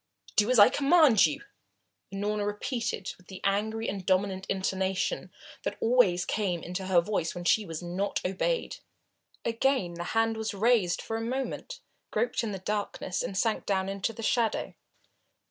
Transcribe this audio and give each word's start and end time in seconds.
"Do 0.35 0.49
as 0.49 0.57
I 0.57 0.69
command 0.69 1.27
you," 1.27 1.43
Unorna 2.11 2.43
repeated 2.47 3.13
with 3.19 3.27
the 3.27 3.39
angry 3.43 3.87
and 3.87 4.03
dominant 4.03 4.47
intonation 4.47 5.31
that 5.61 5.77
always 5.79 6.25
came 6.25 6.63
into 6.63 6.87
her 6.87 7.01
voice 7.01 7.35
when 7.35 7.43
she 7.43 7.67
was 7.67 7.83
not 7.83 8.19
obeyed. 8.25 8.77
Again 9.45 9.93
the 9.93 10.03
hand 10.17 10.37
was 10.37 10.55
raised 10.55 11.03
for 11.03 11.17
a 11.17 11.21
moment, 11.21 11.81
groped 12.09 12.43
in 12.43 12.51
the 12.51 12.57
darkness 12.57 13.21
and 13.21 13.37
sank 13.37 13.67
down 13.67 13.87
into 13.87 14.11
the 14.11 14.23
shadow. 14.23 14.73